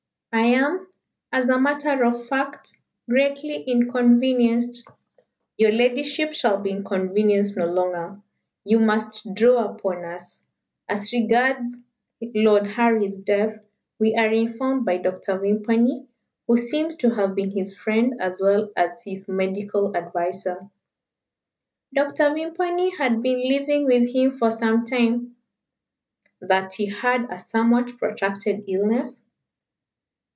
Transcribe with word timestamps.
I 0.33 0.43
am, 0.45 0.87
as 1.33 1.49
a 1.49 1.59
matter 1.59 2.05
of 2.05 2.25
fact, 2.29 2.77
greatly 3.09 3.63
inconvenienced." 3.63 4.87
"Your 5.57 5.73
ladyship 5.73 6.31
shall 6.31 6.57
be 6.57 6.69
inconvenienced 6.69 7.57
no 7.57 7.65
longer. 7.65 8.21
You 8.63 8.79
must 8.79 9.27
draw 9.33 9.65
upon 9.65 10.05
us. 10.05 10.41
As 10.87 11.11
regards 11.11 11.77
Lord 12.21 12.65
Harry's 12.65 13.17
death, 13.17 13.59
we 13.99 14.15
are 14.15 14.31
informed 14.31 14.85
by 14.85 14.99
Dr. 14.99 15.37
Vimpany, 15.37 16.07
who 16.47 16.57
seems 16.57 16.95
to 16.97 17.09
have 17.09 17.35
been 17.35 17.51
his 17.51 17.75
friend 17.77 18.13
as 18.21 18.39
well 18.41 18.71
as 18.77 19.03
his 19.03 19.27
medical 19.27 19.93
adviser" 19.97 20.69
"Dr. 21.93 22.33
Vimpany 22.33 22.95
had 22.97 23.21
been 23.21 23.49
living 23.49 23.83
with 23.83 24.07
him 24.07 24.37
for 24.37 24.49
some 24.49 24.85
time." 24.85 25.35
"that 26.39 26.71
he 26.71 26.85
had 26.85 27.29
a 27.29 27.37
somewhat 27.37 27.97
protracted 27.97 28.63
illness?" 28.69 29.21